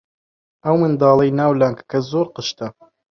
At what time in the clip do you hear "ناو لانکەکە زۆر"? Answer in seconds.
1.39-2.27